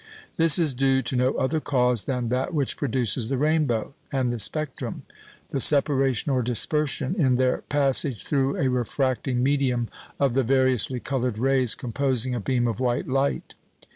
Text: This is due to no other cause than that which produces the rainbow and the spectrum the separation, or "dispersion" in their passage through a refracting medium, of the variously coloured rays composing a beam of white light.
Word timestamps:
This 0.35 0.57
is 0.57 0.73
due 0.73 1.03
to 1.03 1.15
no 1.15 1.35
other 1.35 1.59
cause 1.59 2.05
than 2.05 2.29
that 2.29 2.55
which 2.55 2.75
produces 2.75 3.29
the 3.29 3.37
rainbow 3.37 3.93
and 4.11 4.31
the 4.33 4.39
spectrum 4.39 5.03
the 5.49 5.59
separation, 5.59 6.31
or 6.31 6.41
"dispersion" 6.41 7.13
in 7.15 7.35
their 7.35 7.57
passage 7.69 8.23
through 8.25 8.57
a 8.57 8.67
refracting 8.67 9.43
medium, 9.43 9.89
of 10.19 10.33
the 10.33 10.41
variously 10.41 10.99
coloured 10.99 11.37
rays 11.37 11.75
composing 11.75 12.33
a 12.33 12.39
beam 12.39 12.67
of 12.67 12.79
white 12.79 13.07
light. 13.07 13.53